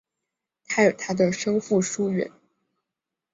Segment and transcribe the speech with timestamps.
[0.65, 2.31] 他与他的生父疏远。